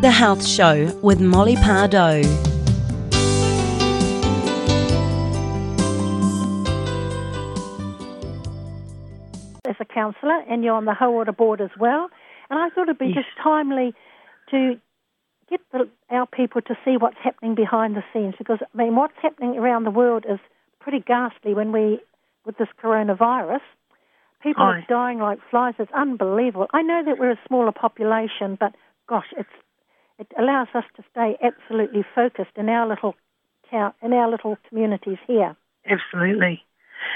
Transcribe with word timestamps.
The 0.00 0.10
Health 0.10 0.46
Show 0.46 0.86
with 1.02 1.20
Molly 1.20 1.56
Pardo. 1.56 2.22
As 9.68 9.76
a 9.78 9.84
counsellor, 9.84 10.40
and 10.48 10.64
you're 10.64 10.74
on 10.74 10.86
the 10.86 10.96
Water 11.00 11.32
Board 11.32 11.60
as 11.60 11.70
well, 11.78 12.08
and 12.48 12.58
I 12.58 12.70
thought 12.70 12.84
it'd 12.84 12.98
be 12.98 13.08
Yes. 13.08 13.24
just 13.24 13.36
timely 13.42 13.94
to 14.50 14.80
get 15.48 15.60
the, 15.70 15.88
our 16.08 16.26
people 16.26 16.62
to 16.62 16.76
see 16.84 16.96
what's 16.96 17.18
happening 17.18 17.54
behind 17.54 17.94
the 17.94 18.02
scenes 18.12 18.34
because 18.38 18.60
I 18.62 18.76
mean 18.76 18.96
what's 18.96 19.18
happening 19.20 19.58
around 19.58 19.84
the 19.84 19.90
world 19.90 20.24
is 20.28 20.38
pretty 20.80 21.00
ghastly 21.00 21.52
when 21.54 21.72
we 21.72 22.00
with 22.46 22.56
this 22.56 22.68
coronavirus. 22.82 23.60
People 24.42 24.62
Aye. 24.62 24.78
are 24.78 24.84
dying 24.88 25.18
like 25.18 25.38
flies. 25.50 25.74
It's 25.78 25.92
unbelievable. 25.92 26.68
I 26.72 26.80
know 26.82 27.02
that 27.04 27.18
we're 27.18 27.32
a 27.32 27.40
smaller 27.46 27.72
population, 27.72 28.56
but 28.58 28.74
gosh, 29.08 29.26
it's 29.36 29.48
it 30.20 30.28
allows 30.38 30.68
us 30.74 30.84
to 30.96 31.02
stay 31.10 31.36
absolutely 31.42 32.04
focused 32.14 32.56
in 32.56 32.68
our 32.68 32.86
little 32.86 33.14
town, 33.70 33.92
in 34.02 34.12
our 34.12 34.30
little 34.30 34.56
communities 34.68 35.18
here. 35.26 35.56
Absolutely. 35.88 36.62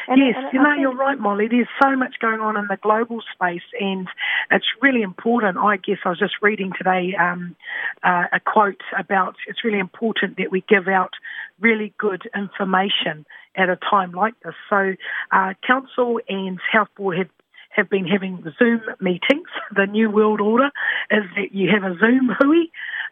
And- 0.08 0.18
yes, 0.18 0.34
and 0.36 0.52
you 0.52 0.62
know, 0.62 0.72
you're 0.72 0.96
right, 0.96 1.18
Molly. 1.18 1.46
There's 1.46 1.68
so 1.82 1.94
much 1.94 2.14
going 2.18 2.40
on 2.40 2.56
in 2.56 2.66
the 2.68 2.78
global 2.78 3.20
space, 3.34 3.68
and 3.78 4.08
it's 4.50 4.64
really 4.80 5.02
important. 5.02 5.58
I 5.58 5.76
guess 5.76 5.98
I 6.06 6.08
was 6.08 6.18
just 6.18 6.36
reading 6.40 6.72
today 6.76 7.14
um, 7.20 7.54
uh, 8.02 8.24
a 8.32 8.40
quote 8.40 8.80
about 8.98 9.36
it's 9.46 9.62
really 9.62 9.78
important 9.78 10.38
that 10.38 10.50
we 10.50 10.64
give 10.66 10.88
out 10.88 11.12
really 11.60 11.92
good 11.98 12.22
information 12.34 13.26
at 13.56 13.68
a 13.68 13.76
time 13.76 14.12
like 14.12 14.34
this. 14.40 14.54
So, 14.70 14.94
uh, 15.32 15.52
Council 15.66 16.18
and 16.28 16.58
Health 16.72 16.88
Board 16.96 17.18
have 17.18 17.28
have 17.74 17.90
been 17.90 18.06
having 18.06 18.42
Zoom 18.58 18.82
meetings. 19.00 19.48
The 19.74 19.86
new 19.86 20.08
world 20.10 20.40
order 20.40 20.70
is 21.10 21.24
that 21.36 21.52
you 21.52 21.68
have 21.70 21.82
a 21.82 21.98
Zoom 21.98 22.30
hui, 22.38 22.66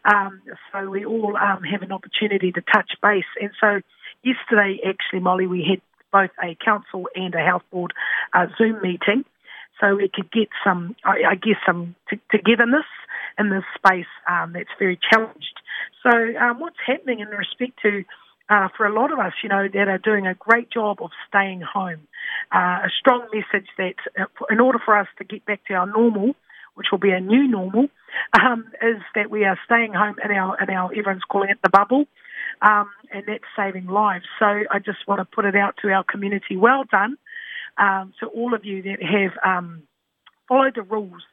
um, 0.05 0.41
so 0.71 0.89
we 0.89 1.03
all 1.03 1.35
um, 1.35 1.63
have 1.63 1.81
an 1.81 1.91
opportunity 1.91 2.51
to 2.53 2.61
touch 2.61 2.91
base. 3.01 3.25
And 3.41 3.51
so, 3.59 3.81
yesterday, 4.23 4.79
actually, 4.87 5.19
Molly, 5.19 5.45
we 5.45 5.65
had 5.69 5.81
both 6.11 6.31
a 6.41 6.55
council 6.63 7.09
and 7.15 7.35
a 7.35 7.39
health 7.39 7.63
board 7.71 7.93
uh, 8.33 8.45
Zoom 8.57 8.81
meeting, 8.81 9.25
so 9.81 9.95
we 9.95 10.09
could 10.13 10.31
get 10.31 10.47
some, 10.63 10.95
I, 11.03 11.31
I 11.31 11.35
guess, 11.35 11.57
some 11.65 11.95
t- 12.09 12.21
togetherness 12.31 12.85
in 13.37 13.49
this 13.49 13.63
space 13.75 14.11
um, 14.29 14.53
that's 14.53 14.69
very 14.79 14.97
challenged. 15.11 15.59
So, 16.03 16.11
um, 16.11 16.59
what's 16.59 16.77
happening 16.85 17.19
in 17.19 17.27
respect 17.27 17.79
to 17.81 18.03
uh, 18.49 18.67
for 18.75 18.85
a 18.85 18.93
lot 18.93 19.11
of 19.11 19.19
us, 19.19 19.33
you 19.41 19.49
know, 19.49 19.67
that 19.73 19.87
are 19.87 19.97
doing 19.97 20.27
a 20.27 20.33
great 20.33 20.69
job 20.69 20.97
of 21.01 21.11
staying 21.27 21.61
home. 21.61 22.07
Uh, 22.53 22.85
a 22.85 22.89
strong 22.99 23.27
message 23.33 23.67
that 23.77 23.95
uh, 24.19 24.25
in 24.49 24.59
order 24.59 24.79
for 24.83 24.97
us 24.97 25.07
to 25.17 25.23
get 25.23 25.45
back 25.45 25.65
to 25.65 25.73
our 25.73 25.87
normal, 25.87 26.33
which 26.75 26.87
will 26.91 26.99
be 26.99 27.11
a 27.11 27.19
new 27.19 27.47
normal, 27.47 27.87
um, 28.33 28.65
is 28.81 29.01
that 29.15 29.29
we 29.29 29.45
are 29.45 29.57
staying 29.65 29.93
home 29.93 30.15
in 30.23 30.31
our 30.31 30.61
in 30.61 30.69
our 30.69 30.91
everyone's 30.91 31.23
calling 31.29 31.49
it 31.49 31.59
the 31.63 31.69
bubble, 31.69 32.05
um, 32.61 32.89
and 33.11 33.23
that's 33.27 33.43
saving 33.55 33.87
lives. 33.87 34.25
So 34.39 34.45
I 34.45 34.79
just 34.79 35.07
want 35.07 35.19
to 35.19 35.25
put 35.25 35.45
it 35.45 35.55
out 35.55 35.75
to 35.81 35.89
our 35.89 36.03
community. 36.03 36.57
Well 36.57 36.83
done 36.89 37.17
um, 37.77 38.13
to 38.19 38.27
all 38.27 38.53
of 38.53 38.65
you 38.65 38.81
that 38.83 39.01
have 39.01 39.37
um, 39.45 39.83
followed 40.47 40.75
the 40.75 40.83
rules, 40.83 41.23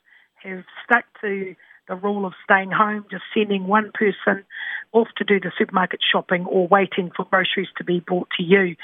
have 0.43 0.65
stuck 0.85 1.05
to 1.23 1.55
the 1.91 1.97
rule 1.97 2.25
of 2.25 2.33
staying 2.45 2.71
home, 2.71 3.05
just 3.11 3.25
sending 3.35 3.67
one 3.67 3.91
person 3.93 4.45
off 4.93 5.09
to 5.19 5.25
do 5.25 5.41
the 5.41 5.51
supermarket 5.59 6.01
shopping 6.01 6.47
or 6.47 6.67
waiting 6.69 7.11
for 7.15 7.25
groceries 7.25 7.69
to 7.77 7.85
be 7.85 8.01
brought 8.01 8.29
to 8.39 8.45
you 8.45 8.77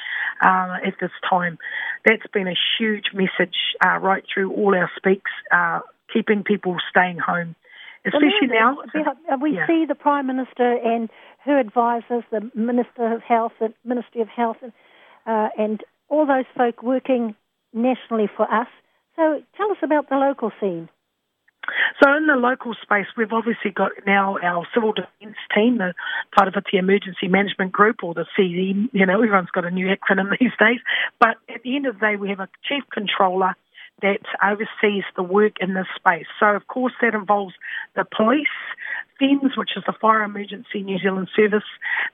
uh, 0.42 0.76
at 0.84 0.94
this 1.00 1.12
time. 1.28 1.56
That's 2.04 2.26
been 2.34 2.48
a 2.48 2.58
huge 2.78 3.06
message 3.14 3.56
uh, 3.84 3.98
right 3.98 4.24
through 4.32 4.52
all 4.52 4.74
our 4.74 4.90
speaks, 4.96 5.30
uh, 5.52 5.80
keeping 6.12 6.42
people 6.42 6.76
staying 6.90 7.18
home. 7.18 7.54
Especially 8.04 8.48
now, 8.48 8.78
we, 8.94 9.50
we 9.50 9.56
yeah. 9.56 9.66
see 9.66 9.84
the 9.86 9.94
Prime 9.94 10.26
Minister 10.26 10.78
and 10.84 11.08
her 11.44 11.58
advisors, 11.58 12.24
the 12.30 12.50
Minister 12.54 13.14
of 13.14 13.22
Health, 13.22 13.52
the 13.60 13.72
Ministry 13.84 14.20
of 14.20 14.28
Health, 14.28 14.58
and, 14.62 14.72
uh, 15.26 15.48
and 15.56 15.80
all 16.08 16.26
those 16.26 16.44
folk 16.56 16.82
working 16.82 17.34
nationally 17.72 18.28
for 18.36 18.52
us. 18.52 18.68
So 19.16 19.42
tell 19.56 19.70
us 19.70 19.78
about 19.82 20.08
the 20.08 20.16
local 20.16 20.52
scene. 20.60 20.88
So 22.02 22.14
in 22.16 22.26
the 22.26 22.36
local 22.36 22.74
space, 22.82 23.06
we've 23.16 23.32
obviously 23.32 23.70
got 23.70 23.92
now 24.06 24.38
our 24.42 24.66
civil 24.74 24.92
defence 24.92 25.36
team, 25.54 25.78
the 25.78 25.94
part 26.36 26.48
of 26.48 26.54
it's 26.56 26.66
the 26.70 26.78
Emergency 26.78 27.28
Management 27.28 27.72
Group 27.72 28.02
or 28.02 28.14
the 28.14 28.26
CD. 28.36 28.88
You 28.92 29.06
know, 29.06 29.14
everyone's 29.14 29.50
got 29.50 29.64
a 29.64 29.70
new 29.70 29.86
acronym 29.86 30.30
these 30.40 30.52
days. 30.58 30.80
But 31.18 31.36
at 31.48 31.62
the 31.62 31.76
end 31.76 31.86
of 31.86 31.98
the 31.98 32.00
day, 32.00 32.16
we 32.16 32.28
have 32.30 32.40
a 32.40 32.48
chief 32.68 32.84
controller 32.92 33.54
that 34.02 34.20
oversees 34.44 35.04
the 35.16 35.22
work 35.22 35.54
in 35.60 35.74
this 35.74 35.86
space. 35.96 36.26
So 36.38 36.46
of 36.46 36.66
course 36.66 36.92
that 37.00 37.14
involves 37.14 37.54
the 37.94 38.04
police, 38.04 38.46
FENZ, 39.20 39.56
which 39.56 39.70
is 39.76 39.84
the 39.86 39.94
Fire 39.98 40.22
Emergency 40.22 40.82
New 40.82 40.98
Zealand 40.98 41.28
Service, 41.34 41.64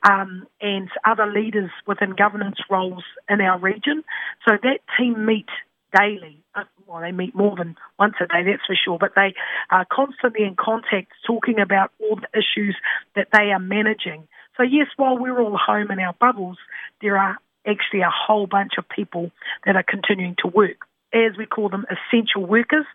um, 0.09 0.47
and 0.61 0.89
other 1.05 1.27
leaders 1.27 1.71
within 1.87 2.11
governance 2.11 2.59
roles 2.71 3.03
in 3.29 3.41
our 3.41 3.59
region. 3.59 4.05
So 4.47 4.57
that 4.63 4.79
team 4.97 5.27
meet 5.27 5.49
daily. 5.97 6.43
Uh, 6.55 6.65
Well, 6.87 7.01
they 7.01 7.13
meet 7.13 7.35
more 7.35 7.57
than 7.57 7.77
once 7.99 8.15
a 8.21 8.27
day, 8.27 8.43
that's 8.45 8.67
for 8.67 8.77
sure, 8.77 8.99
but 8.99 9.15
they 9.15 9.35
are 9.71 9.87
constantly 9.91 10.45
in 10.45 10.57
contact 10.57 11.13
talking 11.27 11.61
about 11.61 11.91
all 12.01 12.17
the 12.17 12.39
issues 12.39 12.77
that 13.15 13.29
they 13.33 13.53
are 13.53 13.59
managing. 13.59 14.29
So, 14.57 14.63
yes, 14.63 14.89
while 14.97 15.19
we're 15.19 15.41
all 15.41 15.57
home 15.57 15.91
in 15.91 15.99
our 15.99 16.15
bubbles, 16.21 16.59
there 17.01 17.17
are 17.17 17.39
actually 17.67 18.01
a 18.01 18.11
whole 18.11 18.47
bunch 18.47 18.73
of 18.79 18.89
people 18.89 19.31
that 19.65 19.77
are 19.77 19.83
continuing 19.83 20.37
to 20.41 20.49
work. 20.49 20.87
As 21.15 21.37
we 21.37 21.47
call 21.47 21.69
them, 21.69 21.85
essential 21.91 22.45
workers, 22.45 22.87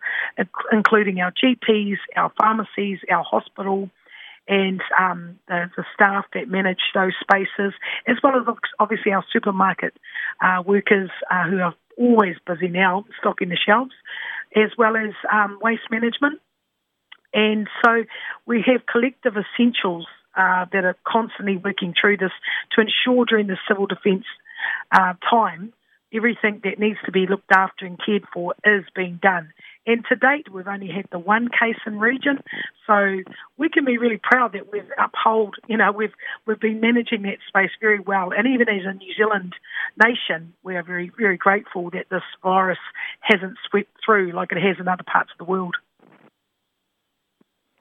including 0.72 1.20
our 1.20 1.32
GPs, 1.32 1.98
our 2.16 2.32
pharmacies, 2.36 2.98
our 3.10 3.22
hospital, 3.22 3.90
and 4.48 4.80
um, 4.98 5.38
the, 5.46 5.70
the 5.76 5.84
staff 5.94 6.24
that 6.34 6.48
manage 6.48 6.80
those 6.94 7.12
spaces, 7.20 7.74
as 8.06 8.16
well 8.22 8.34
as 8.36 8.46
obviously 8.80 9.12
our 9.12 9.24
supermarket 9.32 9.94
uh, 10.42 10.62
workers 10.64 11.10
uh, 11.30 11.44
who 11.44 11.58
are 11.60 11.74
always 11.98 12.36
busy 12.46 12.68
now 12.68 13.04
stocking 13.18 13.48
the 13.48 13.56
shelves, 13.56 13.94
as 14.54 14.70
well 14.78 14.96
as 14.96 15.14
um, 15.32 15.58
waste 15.62 15.90
management. 15.90 16.40
And 17.34 17.68
so 17.84 18.04
we 18.46 18.64
have 18.66 18.86
collective 18.86 19.34
essentials 19.36 20.06
uh, 20.36 20.66
that 20.72 20.84
are 20.84 20.96
constantly 21.06 21.56
working 21.56 21.94
through 22.00 22.16
this 22.18 22.30
to 22.74 22.80
ensure 22.80 23.24
during 23.26 23.48
the 23.48 23.58
civil 23.68 23.86
defence 23.86 24.24
uh, 24.92 25.14
time 25.28 25.72
everything 26.14 26.60
that 26.64 26.78
needs 26.78 26.98
to 27.04 27.12
be 27.12 27.26
looked 27.26 27.50
after 27.54 27.84
and 27.84 27.98
cared 28.04 28.24
for 28.32 28.54
is 28.64 28.84
being 28.94 29.18
done. 29.22 29.52
And 29.88 30.04
to 30.10 30.16
date, 30.16 30.52
we've 30.52 30.68
only 30.68 30.88
had 30.88 31.06
the 31.10 31.18
one 31.18 31.48
case 31.48 31.80
in 31.86 31.98
region, 31.98 32.40
so 32.86 33.20
we 33.56 33.70
can 33.70 33.86
be 33.86 33.96
really 33.96 34.20
proud 34.22 34.52
that 34.52 34.70
we've 34.70 34.84
upheld. 34.98 35.54
You 35.66 35.78
know, 35.78 35.92
we've 35.92 36.12
we've 36.46 36.60
been 36.60 36.78
managing 36.78 37.22
that 37.22 37.38
space 37.48 37.70
very 37.80 37.98
well, 37.98 38.30
and 38.36 38.46
even 38.46 38.68
as 38.68 38.84
a 38.84 38.92
New 38.92 39.14
Zealand 39.14 39.54
nation, 39.96 40.52
we 40.62 40.76
are 40.76 40.82
very 40.82 41.10
very 41.18 41.38
grateful 41.38 41.88
that 41.90 42.10
this 42.10 42.22
virus 42.42 42.78
hasn't 43.22 43.56
swept 43.70 43.88
through 44.04 44.32
like 44.32 44.52
it 44.52 44.58
has 44.58 44.76
in 44.78 44.88
other 44.88 45.04
parts 45.10 45.30
of 45.32 45.38
the 45.38 45.50
world. 45.50 45.76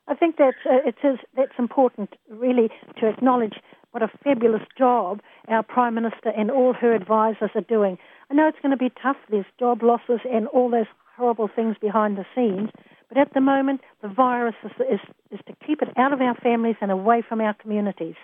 I 0.08 0.16
think 0.16 0.38
that's 0.38 0.64
uh, 0.66 0.88
it 0.88 0.96
is 1.04 1.20
that's 1.36 1.60
important 1.60 2.14
really 2.30 2.70
to 3.02 3.10
acknowledge 3.10 3.56
what 3.92 4.02
a 4.02 4.08
fabulous 4.24 4.64
job 4.78 5.20
our 5.50 5.62
Prime 5.62 5.96
Minister 5.96 6.30
and 6.30 6.52
all 6.52 6.72
her 6.72 6.96
advisors 6.96 7.52
are 7.54 7.68
doing. 7.68 7.98
I 8.32 8.34
know 8.34 8.48
it's 8.48 8.62
going 8.62 8.72
to 8.72 8.78
be 8.78 8.94
tough. 9.04 9.18
There's 9.30 9.46
job 9.60 9.84
losses 9.84 10.22
and 10.24 10.48
all 10.48 10.70
those 10.70 10.86
horrible 11.18 11.50
things 11.54 11.76
behind 11.82 12.18
the 12.18 12.26
scenes, 12.36 12.70
but 13.10 13.18
at 13.18 13.34
the 13.34 13.42
moment 13.42 13.82
the 14.02 14.08
virus 14.08 14.56
is 14.64 14.72
is, 14.80 15.00
is 15.32 15.40
to 15.48 15.54
keep 15.66 15.82
it 15.82 15.90
out 15.98 16.14
of 16.14 16.22
our 16.22 16.36
families 16.36 16.76
and 16.82 16.92
away 16.92 17.24
from 17.28 17.42
our 17.42 17.54
communities. 17.54 18.16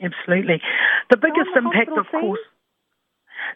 Absolutely, 0.00 0.62
the 1.10 1.16
biggest 1.16 1.50
the 1.54 1.60
impact, 1.60 1.90
of 1.90 2.06
scene? 2.10 2.20
course. 2.20 2.40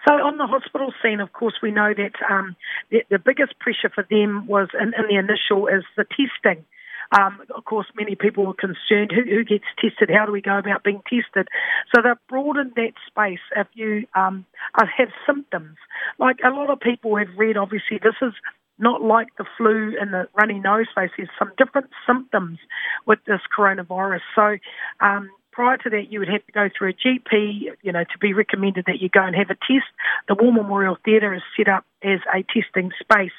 So 0.09 0.15
on 0.15 0.39
the 0.39 0.47
hospital 0.47 0.93
scene, 1.03 1.21
of 1.21 1.33
course, 1.33 1.55
we 1.63 1.71
know 1.71 1.93
that 1.95 2.15
um, 2.29 2.57
the, 2.91 3.05
the 3.11 3.19
biggest 3.19 3.59
pressure 3.59 3.91
for 3.95 4.05
them 4.11 4.47
was 4.47 4.69
in, 4.75 4.93
in 4.99 5.05
the 5.09 5.17
initial 5.17 5.69
is 5.69 5.85
the 5.97 6.05
testing. 6.05 6.65
Um, 7.13 7.41
of 7.55 7.65
course, 7.65 7.87
many 7.95 8.15
people 8.15 8.47
were 8.47 8.55
concerned 8.55 9.13
who, 9.15 9.23
who 9.23 9.45
gets 9.45 9.65
tested, 9.79 10.11
how 10.11 10.27
do 10.27 10.33
we 10.33 10.41
go 10.41 10.59
about 10.59 10.85
being 10.85 11.03
tested? 11.09 11.49
So 11.95 12.03
they've 12.03 12.29
broadened 12.29 12.73
that 12.77 12.93
space. 13.07 13.45
If 13.55 13.69
you 13.75 14.07
um, 14.15 14.47
uh, 14.75 14.87
have 14.97 15.09
symptoms, 15.27 15.77
like 16.19 16.39
a 16.45 16.51
lot 16.51 16.71
of 16.71 16.81
people 16.81 17.17
have 17.17 17.29
read, 17.37 17.57
obviously, 17.57 17.99
this 18.03 18.17
is 18.23 18.33
not 18.79 19.03
like 19.03 19.29
the 19.39 19.45
flu 19.57 19.95
and 20.01 20.13
the 20.13 20.29
runny 20.35 20.59
nose 20.59 20.87
face. 20.95 21.11
There's 21.17 21.29
some 21.39 21.53
different 21.57 21.91
symptoms 22.07 22.59
with 23.07 23.19
this 23.27 23.41
coronavirus. 23.57 24.21
So 24.35 24.57
um, 25.01 25.31
prior 25.53 25.77
to 25.79 25.91
that, 25.91 26.11
you 26.11 26.19
would 26.19 26.29
have 26.29 26.45
to 26.47 26.53
go 26.53 26.69
through 26.77 26.91
a 26.91 26.93
GP, 26.93 27.71
you 27.83 27.93
know, 27.93 28.05
to 28.05 28.19
be 28.21 28.33
recommended 28.33 28.85
that 28.87 29.01
you 29.01 29.09
go 29.09 29.25
and 29.25 29.37
have 29.37 29.51
a 29.51 29.55
test. 29.55 29.87
The 30.29 30.35
War 30.35 30.53
Memorial 30.53 30.99
Theatre 31.05 31.35
is 31.35 31.43
set 31.57 31.69
up 31.69 31.85
as 32.03 32.21
a 32.35 32.43
testing 32.43 32.91
space. 33.01 33.33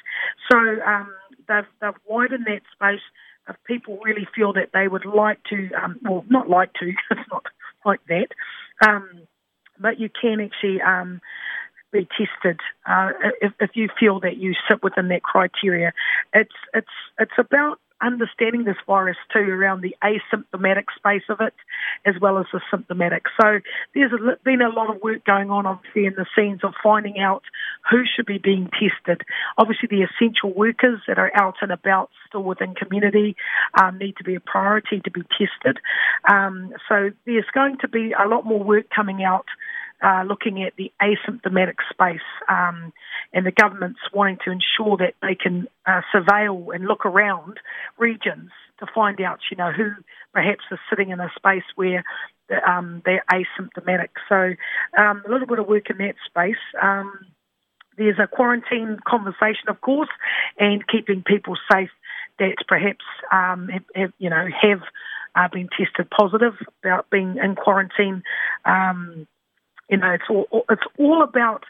So 0.50 0.58
um, 0.58 1.12
they've, 1.48 1.68
they've 1.80 2.00
widened 2.08 2.46
that 2.46 2.62
space 2.72 3.02
if 3.48 3.56
people 3.64 3.98
really 4.02 4.26
feel 4.34 4.52
that 4.54 4.70
they 4.72 4.88
would 4.88 5.04
like 5.04 5.38
to, 5.50 5.70
um, 5.82 6.00
well, 6.02 6.24
not 6.28 6.48
like 6.48 6.72
to, 6.74 6.86
it's 7.10 7.20
not 7.30 7.44
like 7.84 8.00
that, 8.08 8.28
um, 8.86 9.08
but 9.78 10.00
you 10.00 10.08
can 10.08 10.40
actually 10.40 10.80
um, 10.80 11.20
be 11.92 12.06
tested 12.16 12.60
uh, 12.86 13.10
if, 13.40 13.52
if 13.60 13.70
you 13.74 13.88
feel 13.98 14.20
that 14.20 14.36
you 14.36 14.54
sit 14.68 14.82
within 14.82 15.08
that 15.08 15.22
criteria. 15.22 15.92
It's 16.32 16.54
it's 16.74 16.88
it's 17.18 17.38
about 17.38 17.78
understanding 18.02 18.64
this 18.64 18.76
virus 18.86 19.16
too 19.32 19.38
around 19.38 19.80
the 19.80 19.96
asymptomatic 20.04 20.84
space 20.94 21.22
of 21.28 21.40
it 21.40 21.54
as 22.04 22.14
well 22.20 22.38
as 22.38 22.46
the 22.52 22.60
symptomatic. 22.70 23.24
So 23.40 23.60
there's 23.94 24.12
been 24.44 24.60
a 24.60 24.68
lot 24.68 24.94
of 24.94 25.02
work 25.02 25.24
going 25.24 25.50
on 25.50 25.64
obviously 25.64 26.04
in 26.04 26.14
the 26.14 26.26
scenes 26.36 26.60
of 26.62 26.74
finding 26.82 27.18
out 27.18 27.42
who 27.90 28.02
should 28.04 28.26
be 28.26 28.38
being 28.38 28.68
tested. 28.68 29.22
Obviously 29.56 29.88
the 29.88 30.02
essential 30.02 30.52
workers 30.52 31.00
that 31.08 31.18
are 31.18 31.32
out 31.34 31.56
and 31.62 31.72
about 31.72 32.10
still 32.28 32.42
within 32.42 32.74
community 32.74 33.34
um, 33.80 33.98
need 33.98 34.16
to 34.18 34.24
be 34.24 34.34
a 34.34 34.40
priority 34.40 35.00
to 35.00 35.10
be 35.10 35.22
tested. 35.22 35.78
Um, 36.30 36.74
so 36.88 37.10
there's 37.24 37.48
going 37.54 37.78
to 37.80 37.88
be 37.88 38.12
a 38.12 38.28
lot 38.28 38.44
more 38.44 38.62
work 38.62 38.86
coming 38.94 39.24
out 39.24 39.46
uh, 40.02 40.24
looking 40.26 40.62
at 40.62 40.74
the 40.76 40.92
asymptomatic 41.00 41.76
space, 41.90 42.26
um, 42.48 42.92
and 43.32 43.46
the 43.46 43.52
government's 43.52 44.00
wanting 44.12 44.38
to 44.44 44.50
ensure 44.50 44.96
that 44.98 45.14
they 45.22 45.34
can 45.34 45.66
uh, 45.86 46.02
surveil 46.14 46.74
and 46.74 46.86
look 46.86 47.06
around 47.06 47.58
regions 47.98 48.50
to 48.78 48.86
find 48.94 49.20
out, 49.20 49.40
you 49.50 49.56
know, 49.56 49.72
who 49.72 49.90
perhaps 50.32 50.64
is 50.70 50.78
sitting 50.90 51.10
in 51.10 51.20
a 51.20 51.30
space 51.34 51.64
where 51.76 52.04
um, 52.68 53.02
they're 53.04 53.24
asymptomatic. 53.32 54.10
So 54.28 54.54
um, 55.00 55.22
a 55.26 55.30
little 55.30 55.46
bit 55.46 55.58
of 55.58 55.66
work 55.66 55.90
in 55.90 55.98
that 55.98 56.14
space. 56.26 56.60
Um, 56.80 57.18
there's 57.96 58.18
a 58.18 58.26
quarantine 58.26 58.98
conversation, 59.06 59.68
of 59.68 59.80
course, 59.80 60.10
and 60.58 60.86
keeping 60.86 61.22
people 61.22 61.56
safe 61.72 61.90
that 62.38 62.56
perhaps 62.68 63.04
um, 63.32 63.68
have, 63.68 63.84
have, 63.94 64.12
you 64.18 64.28
know 64.28 64.46
have 64.60 64.82
uh, 65.34 65.48
been 65.52 65.68
tested 65.68 66.10
positive 66.10 66.54
about 66.82 67.08
being 67.10 67.38
in 67.42 67.54
quarantine. 67.54 68.22
Um, 68.64 69.26
you 69.88 69.96
know, 69.98 70.10
it's 70.10 70.24
all 70.28 70.64
it's 70.68 70.82
all 70.98 71.22
about 71.22 71.64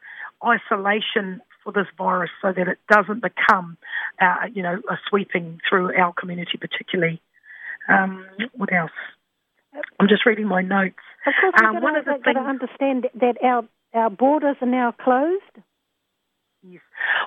isolation 0.45 1.41
for 1.63 1.73
this 1.73 1.87
virus 1.99 2.31
so 2.41 2.53
that 2.53 2.69
it 2.69 2.79
doesn't 2.91 3.23
become, 3.23 3.77
uh, 4.21 4.47
you 4.53 4.63
know, 4.63 4.81
a 4.89 4.97
sweeping 5.09 5.61
through 5.69 5.95
our 5.97 6.13
community, 6.13 6.59
particularly. 6.59 7.21
Um, 7.89 8.25
what 8.55 8.73
else? 8.73 8.93
I'm 10.01 10.09
just 10.09 10.25
reading 10.27 10.47
my 10.47 10.63
notes. 10.63 10.97
Of 11.27 11.35
course, 11.41 11.55
um, 11.63 11.81
got, 11.81 11.91
to, 11.91 12.03
got 12.05 12.25
things... 12.25 12.37
to 12.37 12.41
understand 12.41 13.09
that 13.15 13.37
our 13.43 13.65
our 13.95 14.11
borders 14.11 14.57
are 14.61 14.69
now 14.69 14.93
closed. 14.93 15.43
Yes. 16.63 16.83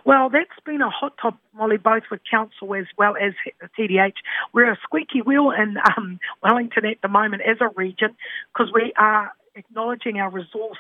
Well, 0.05 0.29
that's 0.29 0.49
been 0.65 0.81
a 0.81 0.89
hot 0.89 1.13
topic, 1.21 1.39
Molly, 1.55 1.77
both 1.77 2.03
with 2.11 2.21
council 2.29 2.75
as 2.75 2.85
well 2.97 3.15
as 3.15 3.33
TDH. 3.77 4.15
We're 4.53 4.71
a 4.71 4.77
squeaky 4.83 5.21
wheel 5.21 5.51
in 5.51 5.77
um, 5.97 6.19
Wellington 6.43 6.85
at 6.85 7.01
the 7.01 7.07
moment 7.07 7.43
as 7.49 7.57
a 7.61 7.69
region 7.75 8.15
because 8.53 8.71
we 8.73 8.93
are 8.97 9.31
acknowledging 9.55 10.19
our 10.19 10.29
resource 10.29 10.77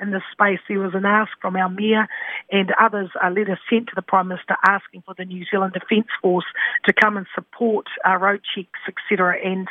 in 0.00 0.10
this 0.10 0.22
space. 0.32 0.58
There 0.68 0.80
was 0.80 0.94
an 0.94 1.04
ask 1.04 1.30
from 1.40 1.56
our 1.56 1.68
mayor 1.68 2.08
and 2.50 2.72
others, 2.80 3.10
a 3.22 3.30
letter 3.30 3.58
sent 3.70 3.86
to 3.88 3.92
the 3.94 4.02
Prime 4.02 4.28
Minister 4.28 4.56
asking 4.66 5.02
for 5.06 5.14
the 5.16 5.24
New 5.24 5.44
Zealand 5.50 5.74
Defence 5.74 6.08
Force 6.20 6.44
to 6.86 6.92
come 6.92 7.16
and 7.16 7.26
support 7.34 7.86
our 8.04 8.18
road 8.18 8.40
checks, 8.54 8.80
etc. 8.88 9.36
And 9.44 9.68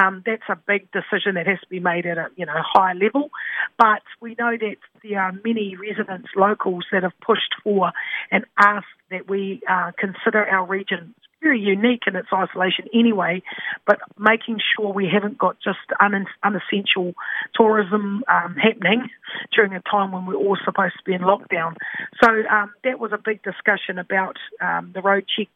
um, 0.00 0.22
that's 0.26 0.42
a 0.48 0.56
big 0.56 0.88
decision 0.92 1.34
that 1.34 1.46
has 1.46 1.60
to 1.60 1.68
be 1.68 1.80
made 1.80 2.06
at 2.06 2.18
a 2.18 2.28
you 2.36 2.46
know 2.46 2.56
high 2.56 2.92
level. 2.92 3.30
But 3.78 4.02
we 4.20 4.36
know 4.38 4.56
that 4.58 4.76
there 5.02 5.20
are 5.20 5.32
many 5.44 5.76
residents, 5.76 6.28
locals, 6.36 6.84
that 6.92 7.02
have 7.02 7.18
pushed 7.24 7.54
for 7.64 7.92
and 8.30 8.44
asked 8.58 8.86
that 9.10 9.28
we 9.28 9.62
uh, 9.68 9.92
consider 9.98 10.46
our 10.46 10.66
region 10.66 11.14
very 11.42 11.60
unique 11.60 12.02
in 12.06 12.16
its 12.16 12.28
isolation 12.32 12.86
anyway, 12.94 13.42
but 13.86 13.98
making 14.18 14.58
sure 14.76 14.92
we 14.92 15.08
haven't 15.12 15.38
got 15.38 15.56
just 15.62 15.78
un- 16.00 16.26
unessential 16.42 17.14
tourism 17.54 18.22
um, 18.28 18.56
happening 18.56 19.08
during 19.54 19.72
a 19.74 19.80
time 19.80 20.12
when 20.12 20.26
we're 20.26 20.34
all 20.34 20.58
supposed 20.64 20.94
to 20.98 21.04
be 21.04 21.14
in 21.14 21.22
lockdown. 21.22 21.74
So 22.22 22.30
um, 22.50 22.72
that 22.84 22.98
was 22.98 23.12
a 23.12 23.18
big 23.18 23.42
discussion 23.42 23.98
about 23.98 24.36
um, 24.60 24.90
the 24.94 25.00
road 25.00 25.24
checks. 25.26 25.50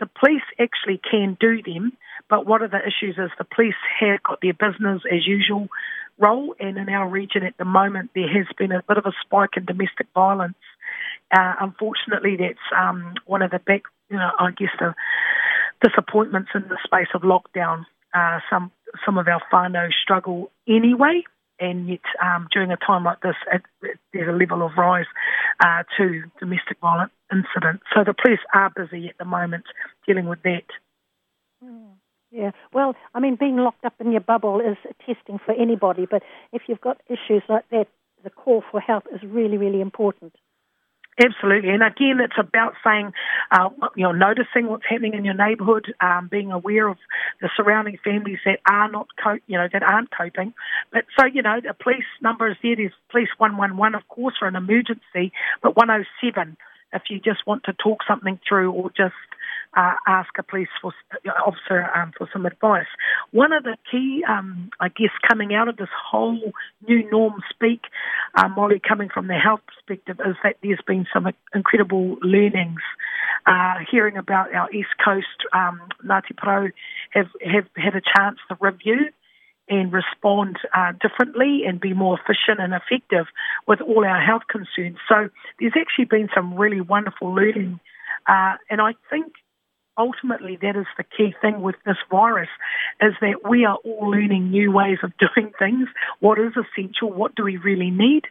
The 0.00 0.06
police 0.06 0.46
actually 0.58 1.00
can 1.10 1.36
do 1.40 1.62
them, 1.62 1.92
but 2.28 2.46
one 2.46 2.62
of 2.62 2.70
the 2.70 2.78
issues 2.78 3.16
is 3.18 3.30
the 3.38 3.44
police 3.44 3.74
have 4.00 4.22
got 4.22 4.40
their 4.40 4.54
business 4.54 5.02
as 5.10 5.26
usual 5.26 5.68
role, 6.18 6.54
and 6.58 6.78
in 6.78 6.88
our 6.88 7.08
region 7.08 7.42
at 7.44 7.56
the 7.58 7.64
moment 7.64 8.10
there 8.14 8.28
has 8.28 8.46
been 8.56 8.72
a 8.72 8.82
bit 8.88 8.96
of 8.96 9.06
a 9.06 9.12
spike 9.24 9.56
in 9.56 9.64
domestic 9.64 10.06
violence. 10.14 10.56
Uh, 11.30 11.54
unfortunately, 11.60 12.36
that's 12.38 12.58
um, 12.76 13.14
one 13.26 13.42
of 13.42 13.50
the 13.50 13.58
back, 13.58 13.82
you 14.10 14.16
know, 14.16 14.30
I 14.38 14.50
guess 14.50 14.70
the 14.78 14.94
disappointments 15.82 16.50
in 16.54 16.62
the 16.62 16.78
space 16.84 17.08
of 17.14 17.22
lockdown. 17.22 17.84
Uh, 18.14 18.40
some 18.50 18.70
some 19.04 19.18
of 19.18 19.26
our 19.28 19.42
whānau 19.52 19.88
struggle 20.02 20.50
anyway, 20.68 21.22
and 21.60 21.88
yet 21.88 22.00
um, 22.22 22.48
during 22.52 22.70
a 22.70 22.76
time 22.76 23.04
like 23.04 23.20
this, 23.20 23.34
it, 23.52 23.62
it, 23.82 23.98
there's 24.12 24.28
a 24.28 24.38
level 24.38 24.64
of 24.64 24.72
rise 24.76 25.06
uh, 25.64 25.82
to 25.98 26.22
domestic 26.38 26.78
violence 26.80 27.12
incidents. 27.30 27.84
So 27.94 28.04
the 28.04 28.14
police 28.14 28.40
are 28.54 28.70
busy 28.74 29.08
at 29.08 29.18
the 29.18 29.24
moment 29.24 29.64
dealing 30.06 30.28
with 30.28 30.42
that. 30.42 30.64
Mm. 31.64 31.96
Yeah, 32.30 32.50
well, 32.72 32.94
I 33.14 33.20
mean, 33.20 33.36
being 33.38 33.56
locked 33.56 33.84
up 33.84 33.94
in 34.00 34.10
your 34.10 34.20
bubble 34.20 34.60
is 34.60 34.76
testing 35.06 35.38
for 35.44 35.54
anybody, 35.54 36.06
but 36.10 36.22
if 36.52 36.62
you've 36.66 36.80
got 36.80 37.00
issues 37.06 37.42
like 37.48 37.68
that, 37.70 37.86
the 38.24 38.30
call 38.30 38.64
for 38.70 38.80
help 38.80 39.04
is 39.14 39.20
really, 39.22 39.56
really 39.56 39.80
important. 39.80 40.34
Absolutely, 41.18 41.70
and 41.70 41.82
again, 41.82 42.20
it's 42.20 42.36
about 42.38 42.74
saying, 42.84 43.12
uh, 43.50 43.70
you 43.96 44.02
know, 44.02 44.12
noticing 44.12 44.66
what's 44.66 44.84
happening 44.86 45.14
in 45.14 45.24
your 45.24 45.32
neighbourhood, 45.34 45.94
um, 46.02 46.28
being 46.30 46.52
aware 46.52 46.88
of 46.88 46.98
the 47.40 47.48
surrounding 47.56 47.96
families 48.04 48.38
that 48.44 48.60
are 48.70 48.90
not, 48.90 49.08
co- 49.22 49.38
you 49.46 49.56
know, 49.56 49.66
that 49.72 49.82
aren't 49.82 50.10
coping. 50.10 50.52
But 50.92 51.06
so, 51.18 51.24
you 51.24 51.40
know, 51.40 51.58
the 51.62 51.72
police 51.72 52.04
number 52.20 52.48
is 52.50 52.56
there. 52.62 52.76
There's 52.76 52.92
police 53.10 53.30
one 53.38 53.56
one 53.56 53.78
one, 53.78 53.94
of 53.94 54.06
course, 54.08 54.34
for 54.38 54.46
an 54.46 54.56
emergency, 54.56 55.32
but 55.62 55.74
one 55.74 55.90
oh 55.90 56.04
seven 56.22 56.56
if 56.92 57.02
you 57.10 57.18
just 57.18 57.46
want 57.46 57.64
to 57.64 57.72
talk 57.72 58.00
something 58.06 58.38
through 58.48 58.70
or 58.70 58.90
just 58.90 59.14
uh, 59.76 59.94
ask 60.06 60.30
a 60.38 60.42
police 60.42 60.68
for, 60.80 60.92
officer 61.44 61.90
um, 61.94 62.12
for 62.16 62.28
some 62.32 62.46
advice. 62.46 62.86
One 63.32 63.52
of 63.52 63.64
the 63.64 63.76
key, 63.90 64.22
um, 64.28 64.70
I 64.80 64.88
guess, 64.88 65.10
coming 65.28 65.54
out 65.54 65.68
of 65.68 65.76
this 65.76 65.88
whole 66.10 66.52
new 66.86 67.10
norm 67.10 67.34
speak, 67.50 67.82
uh, 68.34 68.48
Molly, 68.48 68.80
coming 68.86 69.08
from 69.12 69.26
the 69.26 69.34
health 69.34 69.60
perspective, 69.66 70.20
is 70.26 70.36
that 70.42 70.56
there's 70.62 70.80
been 70.86 71.06
some 71.12 71.28
incredible 71.54 72.16
learnings. 72.22 72.80
Uh, 73.46 73.74
hearing 73.90 74.16
about 74.16 74.52
our 74.54 74.70
East 74.72 74.88
Coast 75.04 75.46
um, 75.52 75.80
Ngāti 76.04 76.34
Porou 76.34 76.72
have, 77.10 77.28
have 77.44 77.66
had 77.76 77.94
a 77.94 78.02
chance 78.16 78.38
to 78.48 78.56
review 78.60 79.10
and 79.68 79.92
respond 79.92 80.56
uh, 80.76 80.92
differently 81.00 81.62
and 81.66 81.80
be 81.80 81.92
more 81.92 82.18
efficient 82.18 82.60
and 82.60 82.72
effective 82.72 83.26
with 83.66 83.80
all 83.80 84.04
our 84.04 84.20
health 84.20 84.42
concerns. 84.48 84.98
So 85.08 85.28
there's 85.60 85.72
actually 85.78 86.04
been 86.06 86.28
some 86.34 86.54
really 86.54 86.80
wonderful 86.80 87.34
learning. 87.34 87.80
Uh, 88.28 88.54
and 88.70 88.80
I 88.80 88.94
think 89.10 89.32
ultimately 89.98 90.56
that 90.62 90.76
is 90.76 90.86
the 90.96 91.04
key 91.04 91.34
thing 91.40 91.62
with 91.62 91.76
this 91.84 91.96
virus 92.10 92.48
is 93.00 93.12
that 93.20 93.48
we 93.48 93.64
are 93.64 93.76
all 93.84 94.10
learning 94.10 94.50
new 94.50 94.70
ways 94.72 94.98
of 95.02 95.12
doing 95.18 95.52
things. 95.58 95.88
What 96.20 96.38
is 96.38 96.52
essential? 96.52 97.10
What 97.10 97.34
do 97.34 97.44
we 97.44 97.56
really 97.56 97.90
need? 97.90 98.24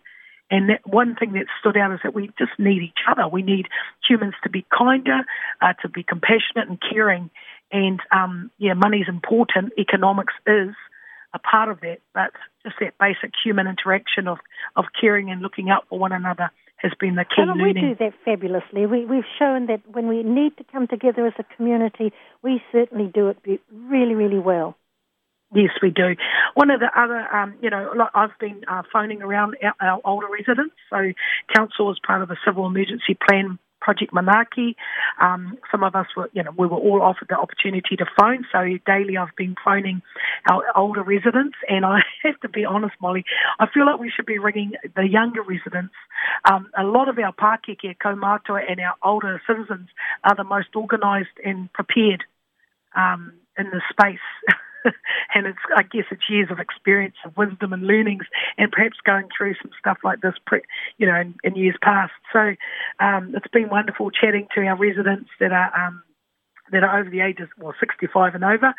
And 0.52 0.70
that 0.70 0.86
one 0.86 1.16
thing 1.16 1.34
that 1.34 1.46
stood 1.60 1.76
out 1.76 1.92
is 1.92 2.00
that 2.04 2.14
we 2.14 2.28
just 2.38 2.52
need 2.60 2.84
each 2.84 3.02
other. 3.10 3.28
We 3.28 3.42
need 3.42 3.68
humans 4.08 4.36
to 4.44 4.50
be 4.50 4.66
kinder, 4.76 5.22
uh, 5.62 5.74
to 5.82 5.90
be 5.90 6.04
compassionate 6.04 6.70
and 6.70 6.80
caring. 6.80 7.32
And 7.72 8.00
um, 8.12 8.52
yeah, 8.60 8.74
money's 8.74 9.08
important. 9.08 9.74
Economics 9.78 10.34
is 10.46 10.76
a 11.34 11.40
part 11.40 11.70
of 11.70 11.82
that, 11.82 11.98
but 12.14 12.32
just 12.64 12.76
that 12.80 12.98
basic 13.00 13.34
human 13.44 13.68
interaction 13.68 14.28
of, 14.28 14.38
of 14.76 14.86
caring 15.00 15.32
and 15.32 15.42
looking 15.42 15.70
out 15.70 15.86
for 15.90 15.98
one 15.98 16.12
another 16.12 16.52
has 16.86 16.94
been 17.00 17.16
the 17.16 17.26
key 17.26 17.42
How 17.42 17.54
learning. 17.54 17.76
we 17.76 17.82
do 17.82 17.96
that 18.00 18.14
fabulously? 18.24 18.86
We, 18.86 19.06
we've 19.06 19.28
shown 19.40 19.66
that 19.68 19.82
when 19.92 20.08
we 20.08 20.22
need 20.24 20.56
to 20.58 20.64
come 20.72 20.88
together 20.88 21.26
as 21.26 21.34
a 21.40 21.44
community, 21.56 22.14
we 22.44 22.62
certainly 22.72 23.12
do 23.14 23.30
it 23.30 23.38
really, 23.72 24.14
really 24.14 24.40
well. 24.40 24.78
Yes, 25.54 25.72
we 25.82 25.90
do. 25.90 26.16
One 26.54 26.70
of 26.70 26.80
the 26.80 26.90
other, 26.96 27.28
um, 27.34 27.56
you 27.62 27.70
know, 27.70 27.92
I've 28.14 28.38
been 28.40 28.62
uh, 28.68 28.84
phoning 28.92 29.22
around 29.22 29.56
our, 29.64 29.74
our 29.80 30.02
older 30.04 30.28
residents. 30.28 30.76
So, 30.90 31.14
council 31.56 31.92
is 31.92 31.98
part 32.06 32.22
of 32.22 32.30
the 32.30 32.38
civil 32.46 32.66
emergency 32.66 33.18
plan 33.28 33.58
Project 33.86 34.12
Manaaki. 34.12 34.74
Um, 35.22 35.60
some 35.72 35.84
of 35.84 35.96
us 35.96 36.08
were, 36.18 36.28
you 36.34 36.42
know, 36.42 36.50
we 36.58 36.66
were 36.66 36.78
all 36.78 37.04
offered 37.04 37.28
the 37.30 37.38
opportunity 37.38 37.96
to 37.98 38.06
phone. 38.20 38.44
So 38.52 38.66
daily 38.88 39.16
I've 39.16 39.36
been 39.38 39.56
phoning 39.64 40.02
our 40.50 40.64
older 40.76 41.04
residents. 41.04 41.56
And 41.70 41.86
I 41.86 42.00
have 42.24 42.40
to 42.40 42.50
be 42.50 42.66
honest, 42.66 42.96
Molly, 43.00 43.24
I 43.60 43.68
feel 43.72 43.86
like 43.86 44.00
we 44.00 44.12
should 44.14 44.26
be 44.26 44.40
ringing 44.40 44.72
the 44.96 45.08
younger 45.08 45.44
residents. 45.44 45.94
Um, 46.52 46.72
a 46.76 46.84
lot 46.84 47.10
of 47.10 47.20
our 47.20 47.32
Pākeke, 47.32 47.98
Kaumātua 48.04 48.62
and 48.68 48.80
our 48.80 48.96
older 49.04 49.40
citizens 49.48 49.90
are 50.24 50.36
the 50.36 50.44
most 50.44 50.70
organised 50.76 51.38
and 51.46 51.72
prepared 51.72 52.24
um, 52.96 53.34
in 53.56 53.66
the 53.70 53.82
space. 53.92 54.26
and 55.36 55.48
it's 55.48 55.60
I 55.76 55.84
guess 55.84 56.06
it's 56.12 56.30
years 56.30 56.50
of 56.52 56.60
experience 56.60 57.16
of 57.26 57.36
wisdom 57.38 57.74
and 57.74 57.84
learnings, 57.84 58.26
and 58.58 58.72
perhaps 58.72 58.98
going 59.06 59.28
through 59.36 59.56
some 59.62 59.72
stuff 59.80 59.98
like 60.04 60.22
this, 60.22 60.36
pre, 60.46 60.62
you 60.98 61.08
know, 61.08 61.16
in, 61.20 61.36
in 61.44 61.56
years 61.56 61.76
past. 61.82 62.14
So 62.32 62.56
um, 63.00 63.34
it's 63.36 63.52
been 63.52 63.70
wonderful 63.70 64.12
chatting 64.12 64.48
to 64.56 64.62
our 64.66 64.78
residents 64.78 65.30
that 65.40 65.52
are. 65.52 65.72
Um, 65.76 66.04
that 66.72 66.84
are 66.84 67.00
over 67.00 67.12
the 67.12 67.22
ages, 67.22 67.48
well, 67.60 67.76
65 67.80 68.34
and 68.34 68.44
over. 68.44 68.74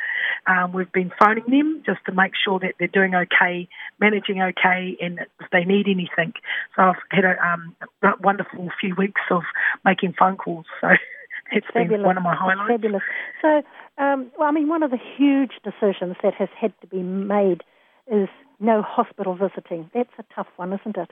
Um, 0.48 0.72
we've 0.72 0.90
been 0.90 1.12
phoning 1.18 1.44
them 1.48 1.82
just 1.86 2.00
to 2.06 2.12
make 2.12 2.32
sure 2.34 2.58
that 2.58 2.74
they're 2.78 2.88
doing 2.88 3.14
okay, 3.14 3.68
managing 4.00 4.42
okay, 4.42 4.96
and 5.00 5.20
if 5.40 5.46
they 5.52 5.64
need 5.64 5.86
anything. 5.86 6.32
So 6.74 6.82
I've 6.82 6.96
had 7.10 7.24
a 7.24 7.36
um, 7.46 7.76
wonderful 8.20 8.70
few 8.80 8.94
weeks 8.96 9.20
of 9.30 9.42
making 9.84 10.14
phone 10.18 10.36
calls. 10.36 10.66
So 10.80 10.88
it's 11.52 11.66
fabulous. 11.68 11.90
been 11.90 12.02
one 12.02 12.16
of 12.16 12.24
my 12.24 12.34
highlights. 12.34 12.70
Fabulous. 12.70 13.02
So 13.40 13.62
um, 13.98 14.30
well, 14.38 14.48
I 14.48 14.52
mean, 14.52 14.68
one 14.68 14.82
of 14.82 14.90
the 14.90 14.98
huge 15.16 15.52
decisions 15.64 16.16
that 16.22 16.34
has 16.34 16.48
had 16.58 16.72
to 16.80 16.86
be 16.86 17.02
made 17.02 17.62
is 18.10 18.28
no 18.60 18.82
hospital 18.82 19.34
visiting. 19.34 19.90
That's 19.94 20.10
a 20.18 20.24
tough 20.34 20.48
one, 20.56 20.72
isn't 20.72 20.96
it? 20.96 21.10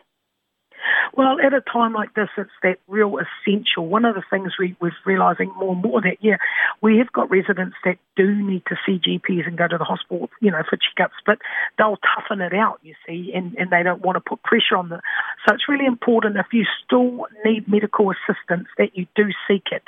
Well, 1.16 1.38
at 1.40 1.54
a 1.54 1.60
time 1.60 1.92
like 1.92 2.14
this, 2.14 2.28
it's 2.36 2.50
that 2.62 2.78
real 2.88 3.18
essential. 3.18 3.86
One 3.86 4.04
of 4.04 4.14
the 4.14 4.22
things 4.28 4.52
we, 4.58 4.76
we're 4.80 4.92
realising 5.04 5.52
more 5.56 5.72
and 5.72 5.82
more 5.82 6.00
that, 6.00 6.18
yeah, 6.20 6.36
we 6.82 6.98
have 6.98 7.12
got 7.12 7.30
residents 7.30 7.76
that 7.84 7.98
do 8.16 8.34
need 8.34 8.62
to 8.66 8.76
see 8.84 8.98
GPs 8.98 9.46
and 9.46 9.56
go 9.56 9.68
to 9.68 9.78
the 9.78 9.84
hospital, 9.84 10.30
you 10.40 10.50
know, 10.50 10.62
for 10.68 10.76
checkups, 10.76 11.18
but 11.26 11.38
they'll 11.78 11.98
toughen 12.14 12.40
it 12.40 12.52
out, 12.52 12.80
you 12.82 12.94
see, 13.06 13.32
and, 13.34 13.54
and 13.56 13.70
they 13.70 13.82
don't 13.82 14.02
want 14.02 14.16
to 14.16 14.20
put 14.20 14.42
pressure 14.42 14.76
on 14.76 14.88
them. 14.88 15.00
So 15.46 15.54
it's 15.54 15.68
really 15.68 15.86
important 15.86 16.36
if 16.36 16.46
you 16.52 16.64
still 16.84 17.26
need 17.44 17.68
medical 17.68 18.10
assistance 18.10 18.68
that 18.78 18.96
you 18.96 19.06
do 19.14 19.30
seek 19.48 19.64
it. 19.72 19.84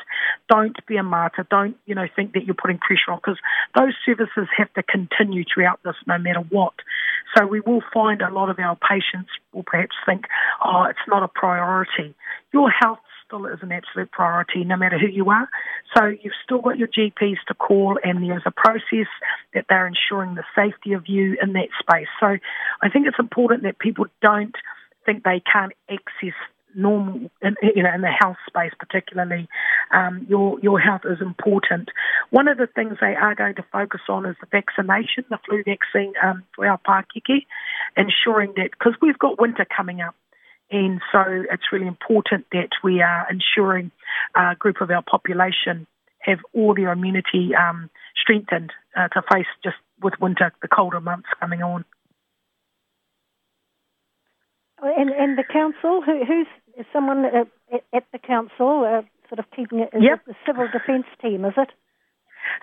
Don't 0.49 0.77
be 0.87 0.97
a 0.97 1.03
martyr. 1.03 1.47
Don't, 1.51 1.77
you 1.87 1.95
know, 1.95 2.07
think 2.15 2.33
that 2.35 2.45
you're 2.45 2.55
putting 2.55 2.79
pressure 2.79 3.11
on 3.11 3.19
because 3.19 3.39
those 3.75 3.95
services 4.05 4.49
have 4.57 4.73
to 4.75 4.83
continue 4.83 5.45
throughout 5.53 5.81
this 5.85 5.97
no 6.07 6.19
matter 6.19 6.41
what. 6.51 6.75
So 7.37 7.47
we 7.47 7.61
will 7.61 7.83
find 7.93 8.23
a 8.23 8.31
lot 8.31 8.51
of 8.51 8.59
our 8.59 8.77
patients 8.77 9.31
will 9.53 9.65
perhaps 9.65 9.97
think, 10.05 10.27
oh, 10.65 10.76
it's 10.85 10.99
not 11.09 11.23
a 11.23 11.29
priority. 11.29 12.15
Your 12.53 12.71
health 12.71 12.99
still 13.27 13.47
is 13.47 13.59
an 13.63 13.73
absolute 13.73 14.11
priority 14.13 14.65
no 14.65 14.77
matter 14.77 14.99
who 14.99 15.09
you 15.09 15.31
are. 15.31 15.49
So 15.97 16.07
you've 16.07 16.35
still 16.45 16.61
got 16.61 16.79
your 16.79 16.89
GPs 16.89 17.39
to 17.49 17.55
call 17.55 17.99
and 18.05 18.23
there's 18.23 18.43
a 18.47 18.51
process 18.51 19.09
that 19.55 19.67
they're 19.69 19.87
ensuring 19.87 20.37
the 20.37 20.45
safety 20.55 20.93
of 20.93 21.09
you 21.09 21.37
in 21.43 21.53
that 21.55 21.69
space. 21.81 22.09
So 22.21 22.37
I 22.83 22.89
think 22.89 23.07
it's 23.07 23.19
important 23.19 23.63
that 23.65 23.79
people 23.79 24.07
don't 24.23 24.55
think 25.05 25.25
they 25.25 25.43
can't 25.53 25.73
access 25.91 26.35
normal, 26.77 27.31
you 27.63 27.83
know, 27.83 27.95
in 27.95 28.03
the 28.03 28.13
health 28.21 28.37
space 28.47 28.73
particularly, 28.79 29.49
um, 29.93 30.27
your 30.29 30.61
your 30.61 30.79
health 30.79 31.03
is 31.05 31.21
important. 31.21 31.89
One 32.31 32.49
of 32.49 32.59
the 32.59 32.67
things 32.67 32.99
they 33.01 33.15
are 33.15 33.35
going 33.35 33.55
to 33.55 33.65
focus 33.73 34.03
on 34.09 34.27
is 34.27 34.37
the 34.41 34.47
vaccination, 34.51 35.25
the 35.31 35.39
flu 35.47 35.65
vaccine 35.65 36.13
um, 36.23 36.45
for 36.55 36.67
our 36.67 36.79
Pakeke, 36.79 37.47
ensuring 37.97 38.53
that 38.57 38.73
because 38.73 38.95
we've 39.01 39.19
got 39.19 39.41
winter 39.41 39.67
coming 39.75 40.01
up. 40.03 40.15
And 40.71 41.01
so 41.13 41.23
it's 41.51 41.73
really 41.73 41.87
important 41.87 42.47
that 42.53 42.71
we 42.83 43.01
are 43.01 43.27
ensuring 43.31 43.93
a 44.35 44.57
group 44.57 44.81
of 44.81 44.91
our 44.91 45.03
population 45.03 45.87
have 46.27 46.39
all 46.53 46.75
their 46.75 46.93
immunity 46.93 47.51
um, 47.55 47.89
strengthened 48.21 48.73
uh, 48.97 49.09
to 49.09 49.23
face 49.33 49.47
just 49.63 49.77
with 50.03 50.15
winter, 50.21 50.53
the 50.61 50.69
colder 50.69 51.01
months 51.01 51.29
coming 51.39 51.63
on. 51.63 51.85
And 54.83 55.11
and 55.11 55.39
the 55.39 55.45
council, 55.45 56.03
who, 56.05 56.25
who's 56.25 56.47
someone 56.93 57.25
uh, 57.25 57.77
at 57.95 58.05
the 58.13 58.19
council, 58.19 58.85
uh, 58.85 59.03
sort 59.29 59.39
of 59.39 59.47
keeping 59.55 59.81
it? 59.81 59.91
Yep. 59.99 60.27
the 60.27 60.35
civil 60.45 60.69
defence 60.71 61.07
team, 61.23 61.45
is 61.45 61.55
it? 61.57 61.71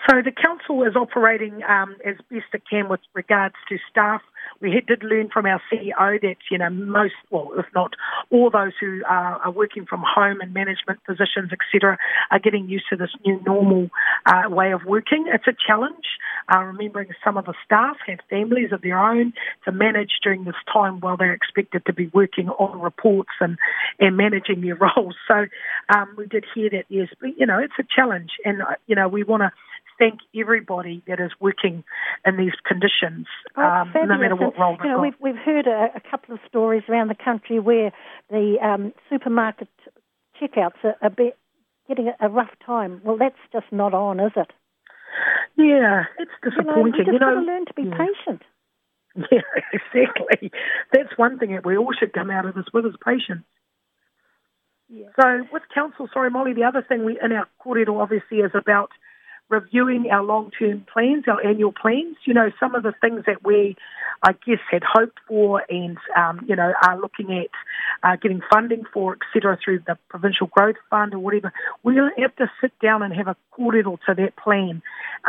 So 0.10 0.22
the 0.24 0.32
council 0.32 0.84
is 0.84 0.96
operating 0.96 1.62
um, 1.68 1.96
as 2.06 2.16
best 2.30 2.54
it 2.54 2.64
can 2.70 2.88
with 2.88 3.02
regards 3.14 3.56
to 3.70 3.78
staff. 3.90 4.22
We 4.62 4.82
did 4.88 5.04
learn 5.04 5.30
from 5.30 5.46
our 5.46 5.62
CEO 5.72 6.22
that 6.22 6.38
you 6.50 6.58
know 6.58 6.70
most, 6.70 7.16
well, 7.30 7.52
if 7.58 7.66
not 7.74 7.94
all 8.30 8.50
those 8.50 8.74
who 8.80 9.02
are, 9.08 9.40
are 9.40 9.52
working 9.52 9.86
from 9.86 10.04
home 10.06 10.42
and 10.42 10.54
management 10.54 11.04
positions, 11.06 11.52
etc., 11.52 11.98
are 12.32 12.40
getting 12.40 12.70
used 12.70 12.86
to 12.90 12.96
this 12.96 13.12
new 13.26 13.42
normal 13.46 13.90
uh, 14.26 14.50
way 14.50 14.72
of 14.72 14.82
working. 14.86 15.26
It's 15.34 15.48
a 15.48 15.54
challenge. 15.68 16.06
Uh, 16.54 16.60
remembering 16.60 17.10
some 17.24 17.38
of 17.38 17.46
the 17.46 17.54
staff 17.66 17.98
have 18.06 18.20
families 18.30 18.72
of 18.72 18.82
their 18.82 19.00
own 19.00 19.34
to 19.66 19.72
manage 19.72 20.12
during 20.22 20.44
this 20.44 20.56
time 20.72 21.00
while 21.00 21.16
they're 21.16 21.34
expected 21.34 21.86
to 21.86 21.94
be 21.94 22.08
working 22.08 22.50
on 22.50 22.82
reports 22.82 23.32
and, 23.40 23.58
and 24.00 24.18
managing 24.18 24.62
their 24.62 24.76
roles. 24.98 25.16
So 25.28 25.46
um, 25.90 26.14
we 26.18 26.28
did 26.28 26.46
hear 26.54 26.70
that, 26.72 26.86
yes, 26.90 27.08
but, 27.20 27.30
you 27.38 27.46
know, 27.46 27.60
it's 27.60 27.74
a 27.80 27.84
challenge. 27.84 28.32
And, 28.44 28.62
uh, 28.62 28.76
you 28.88 28.96
know, 28.96 29.08
we 29.08 29.24
want 29.24 29.42
to 29.42 29.52
thank 30.04 30.20
everybody 30.40 31.04
that 31.08 31.20
is 31.20 31.32
working 31.40 31.84
in 32.26 32.38
these 32.38 32.54
conditions, 32.66 33.28
um, 33.56 33.92
no 33.96 34.18
matter 34.18 34.36
what 34.36 34.58
role 34.60 34.76
they've 34.78 34.86
you 34.86 34.92
know, 34.92 35.02
we've, 35.02 35.14
we've 35.20 35.42
heard 35.44 35.68
a, 35.68 35.88
a, 35.96 36.02
couple 36.10 36.34
of 36.34 36.42
stories 36.48 36.84
around 36.90 37.08
the 37.08 37.16
country 37.16 37.60
where 37.60 37.92
the 38.30 38.58
um, 38.62 38.94
supermarket 39.10 39.70
checkouts 40.42 40.84
are, 40.84 40.96
a 41.02 41.10
bit 41.10 41.38
getting 41.88 42.12
a, 42.20 42.30
rough 42.30 42.52
time. 42.66 43.02
Well, 43.04 43.18
that's 43.18 43.36
just 43.52 43.66
not 43.72 43.94
on, 43.94 44.20
is 44.20 44.32
it? 44.36 44.52
Yeah, 45.58 46.04
it's 46.18 46.32
disappointing. 46.44 47.06
You, 47.06 47.06
know, 47.06 47.12
you 47.12 47.20
just 47.20 47.20
got 47.20 47.34
to 47.34 47.42
learn 47.42 47.66
to 47.66 47.74
be 47.74 47.84
yeah. 47.84 47.98
patient. 47.98 48.42
Yeah, 49.32 49.42
exactly. 49.72 50.52
That's 50.92 51.16
one 51.18 51.38
thing 51.38 51.52
that 51.52 51.64
we 51.64 51.78
all 51.78 51.94
should 51.94 52.14
come 52.14 52.32
out 52.32 52.48
of 52.48 52.56
this 52.56 52.66
with 52.74 52.88
is 52.88 52.96
patience. 53.06 53.46
Yeah. 54.90 55.06
So 55.22 55.44
with 55.52 55.62
council, 55.72 56.10
sorry 56.12 56.32
Molly, 56.32 56.54
the 56.54 56.64
other 56.64 56.84
thing 56.88 57.06
we 57.06 57.20
in 57.24 57.32
our 57.32 57.48
kōrero 57.64 58.02
obviously 58.02 58.40
is 58.40 58.50
about 58.56 58.90
reviewing 59.54 60.08
our 60.12 60.24
long-term 60.24 60.86
plans, 60.92 61.26
our 61.28 61.46
annual 61.46 61.72
plans. 61.72 62.18
You 62.26 62.34
know, 62.34 62.52
some 62.60 62.76
of 62.76 62.84
the 62.84 62.94
things 63.02 63.24
that 63.28 63.44
we, 63.44 63.76
I 64.24 64.34
guess, 64.34 64.60
had 64.72 64.84
hoped 64.84 65.20
for 65.28 65.64
and, 65.70 65.98
um, 66.18 66.46
you 66.48 66.56
know, 66.56 66.74
are 66.82 67.00
looking 67.00 67.38
at 67.38 67.50
uh, 68.04 68.16
getting 68.22 68.42
funding 68.52 68.84
for, 68.94 69.16
etc., 69.16 69.58
through 69.64 69.80
the 69.86 69.98
Provincial 70.10 70.48
Growth 70.48 70.78
Fund 70.90 71.14
or 71.14 71.20
whatever. 71.20 71.54
We'll 71.84 72.10
have 72.18 72.36
to 72.38 72.52
sit 72.60 72.72
down 72.80 73.04
and 73.04 73.14
have 73.14 73.28
a 73.28 73.36
kōrero 73.58 73.98
to 74.08 74.14
that 74.16 74.36
plan. 74.36 74.82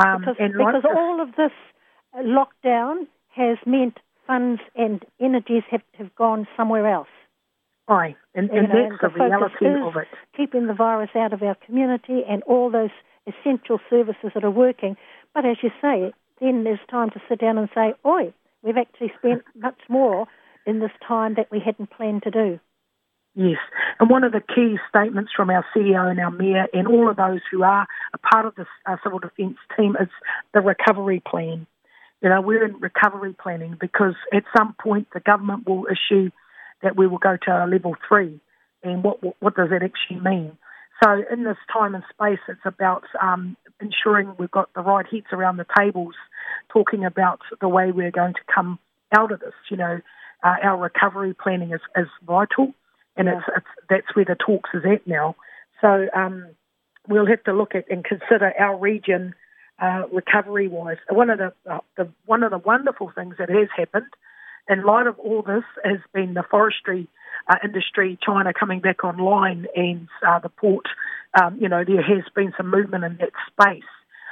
Um, 0.05 0.21
because, 0.21 0.37
and 0.39 0.53
because 0.53 0.83
like 0.85 0.97
all 0.97 1.21
of 1.21 1.29
this 1.37 1.53
lockdown 2.17 3.07
has 3.35 3.59
meant 3.67 3.99
funds 4.27 4.61
and 4.75 5.05
energies 5.21 5.65
have, 5.71 5.83
have 5.99 6.15
gone 6.17 6.47
somewhere 6.57 6.87
else. 6.87 7.09
Aye, 7.87 8.17
and, 8.35 8.51
and 8.51 8.69
know, 8.69 8.89
that's 8.89 9.03
the, 9.03 9.09
the 9.09 9.25
reality 9.25 9.67
of 9.67 9.97
it. 9.97 10.09
Keeping 10.37 10.67
the 10.67 10.75
virus 10.75 11.11
out 11.15 11.33
of 11.33 11.43
our 11.43 11.57
community 11.67 12.23
and 12.29 12.43
all 12.45 12.71
those 12.71 12.91
essential 13.27 13.79
services 13.91 14.31
that 14.35 14.45
are 14.45 14.51
working. 14.51 14.97
But 15.35 15.45
as 15.45 15.57
you 15.63 15.71
say, 15.83 16.13
then 16.41 16.65
there's 16.65 16.79
time 16.91 17.11
to 17.11 17.21
sit 17.29 17.41
down 17.41 17.59
and 17.59 17.69
say, 17.75 17.95
oi, 18.07 18.33
we've 18.63 18.77
actually 18.77 19.13
spent 19.19 19.43
much 19.55 19.79
more 19.89 20.27
in 20.67 20.81
this 20.81 20.91
time 21.07 21.35
that 21.35 21.51
we 21.51 21.61
hadn't 21.61 21.91
planned 21.91 22.23
to 22.23 22.31
do. 22.31 22.59
Yes, 23.37 23.59
and 23.99 24.09
one 24.09 24.23
of 24.23 24.31
the 24.31 24.41
key 24.41 24.79
statements 24.89 25.33
from 25.37 25.51
our 25.51 25.65
CEO 25.75 26.09
and 26.09 26.21
our 26.21 26.31
mayor 26.31 26.67
and 26.73 26.87
all 26.87 27.11
of 27.11 27.17
those 27.17 27.41
who 27.51 27.65
are 27.65 27.87
a 28.15 28.19
part 28.19 28.47
of 28.47 28.55
the 28.55 28.65
uh, 28.87 28.97
civil 29.03 29.19
defence 29.19 29.57
team 29.77 29.97
is 30.01 30.09
the 30.55 30.61
recovery 30.61 31.21
plan. 31.29 31.67
You 32.23 32.29
know, 32.29 32.41
we're 32.41 32.65
in 32.65 32.77
recovery 32.79 33.35
planning 33.35 33.77
because 33.79 34.15
at 34.33 34.45
some 34.57 34.77
point 34.81 35.09
the 35.13 35.21
government 35.21 35.69
will 35.69 35.87
issue 35.87 36.31
that 36.85 36.97
we 36.97 37.09
will 37.09 37.19
go 37.19 37.37
to 37.47 37.67
level 37.67 37.97
three, 38.09 38.41
and 38.85 39.03
what 39.03 39.23
what, 39.23 39.35
what 39.41 39.57
does 39.57 39.71
that 39.71 39.83
actually 39.83 40.21
mean? 40.21 40.57
So 41.03 41.25
in 41.31 41.43
this 41.43 41.57
time 41.73 41.95
and 41.95 42.05
space, 42.09 42.39
it's 42.49 42.61
about 42.65 43.03
um, 43.21 43.57
ensuring 43.81 44.35
we've 44.39 44.51
got 44.51 44.73
the 44.75 44.81
right 44.81 45.05
heads 45.11 45.27
around 45.33 45.57
the 45.57 45.67
tables, 45.77 46.15
talking 46.73 47.05
about 47.05 47.41
the 47.61 47.69
way 47.69 47.91
we're 47.91 48.13
going 48.13 48.35
to 48.35 48.55
come 48.55 48.79
out 49.17 49.33
of 49.33 49.41
this. 49.41 49.55
You 49.71 49.77
know, 49.77 50.01
uh, 50.45 50.55
our 50.63 50.79
recovery 50.79 51.35
planning 51.35 51.73
is, 51.73 51.81
is 51.97 52.07
vital, 52.25 52.73
and 53.17 53.27
yeah. 53.27 53.39
it's, 53.39 53.47
it's, 53.57 53.67
that's 53.91 54.17
where 54.17 54.25
the 54.25 54.37
talks 54.37 54.71
is 54.73 54.83
at 54.85 55.07
now. 55.07 55.35
So 55.81 56.07
um, 56.15 56.47
we'll 57.09 57.27
have 57.27 57.43
to 57.45 57.53
look 57.53 57.75
at 57.75 57.91
and 57.91 58.05
consider 58.05 58.53
our 58.59 58.79
region 58.79 59.35
uh, 59.83 60.05
recovery 60.13 60.69
wise. 60.69 60.99
One 61.11 61.31
of 61.31 61.39
the, 61.39 61.53
uh, 61.69 61.81
the 61.97 62.09
one 62.27 62.43
of 62.45 62.53
the 62.53 62.59
wonderful 62.59 63.11
things 63.15 63.35
that 63.39 63.51
has 63.51 63.69
happened 63.77 64.07
in 64.69 64.85
light 64.85 65.07
of 65.07 65.19
all 65.19 65.43
this 65.43 65.65
has 65.85 65.99
been 66.13 66.35
the 66.35 66.45
forestry 66.51 67.09
uh, 67.49 67.57
industry, 67.63 68.19
China 68.25 68.53
coming 68.59 68.81
back 68.81 69.05
online, 69.05 69.67
and 69.75 70.09
uh, 70.27 70.39
the 70.39 70.49
port. 70.49 70.87
Um, 71.41 71.59
you 71.61 71.69
know, 71.69 71.85
there 71.85 72.03
has 72.03 72.25
been 72.35 72.53
some 72.57 72.71
movement 72.71 73.05
in 73.05 73.19
that 73.19 73.33
space, 73.51 73.83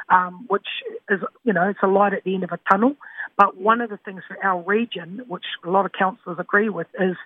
um, 0.09 0.47
which 0.49 0.67
is, 1.11 1.21
you 1.45 1.53
know, 1.53 1.69
it's 1.69 1.81
a 1.83 1.87
light 1.87 2.15
at 2.15 2.25
the 2.25 2.35
end 2.35 2.45
of 2.45 2.53
a 2.53 2.59
tunnel. 2.71 2.95
But 3.37 3.57
one 3.57 3.81
of 3.81 3.91
the 3.91 3.99
things 3.99 4.23
for 4.29 4.43
our 4.45 4.63
region, 4.63 5.23
which 5.27 5.45
a 5.65 5.71
lot 5.71 5.87
of 5.87 5.93
councillors 5.93 6.39
agree 6.39 6.69
with, 6.69 6.87
is 7.01 7.17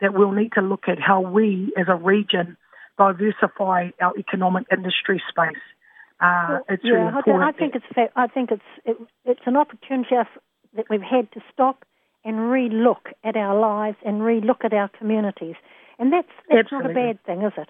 that 0.00 0.14
we'll 0.14 0.32
need 0.32 0.52
to 0.54 0.62
look 0.62 0.84
at 0.88 0.98
how 1.00 1.20
we, 1.20 1.72
as 1.76 1.86
a 1.88 1.96
region, 1.96 2.56
diversify 2.98 3.90
our 4.00 4.16
economic 4.18 4.66
industry 4.72 5.22
space. 5.28 5.62
Uh, 6.20 6.46
well, 6.48 6.64
it's 6.70 6.82
yeah, 6.84 6.92
really 6.92 7.08
important. 7.08 7.44
I 7.44 7.52
think 7.52 7.74
it's. 7.74 8.10
I 8.16 8.26
think 8.26 8.50
it's 8.50 8.62
it, 8.84 8.96
it's 9.26 9.40
an 9.44 9.56
opportunity 9.56 10.16
that 10.74 10.86
we've 10.88 11.02
had 11.02 11.30
to 11.32 11.40
stop 11.52 11.84
and 12.26 12.50
re-look 12.50 13.08
at 13.24 13.36
our 13.36 13.58
lives 13.58 13.96
and 14.04 14.22
re-look 14.22 14.64
at 14.64 14.72
our 14.72 14.90
communities. 14.98 15.54
And 15.98 16.12
that's, 16.12 16.28
that's 16.50 16.72
not 16.72 16.90
a 16.90 16.92
bad 16.92 17.24
thing, 17.24 17.42
is 17.42 17.52
it? 17.56 17.68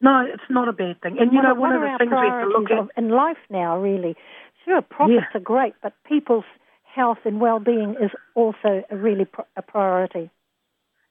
No, 0.00 0.26
it's 0.26 0.42
not 0.50 0.68
a 0.68 0.72
bad 0.72 1.00
thing. 1.00 1.16
And 1.18 1.32
you 1.32 1.40
know, 1.40 1.54
one, 1.54 1.72
of 1.72 1.80
the 1.80 1.96
things 1.98 2.10
we 2.10 2.28
have 2.28 2.42
to 2.42 2.48
look 2.48 2.70
at 2.70 3.02
in 3.02 3.10
life 3.10 3.38
now, 3.48 3.78
really, 3.78 4.16
sure, 4.64 4.82
profits 4.82 5.24
yeah. 5.32 5.38
are 5.38 5.40
great, 5.40 5.74
but 5.82 5.94
people's 6.06 6.44
health 6.82 7.18
and 7.24 7.40
well-being 7.40 7.96
is 8.02 8.10
also 8.34 8.82
a 8.90 8.96
really 8.96 9.26
a 9.56 9.62
priority. 9.62 10.30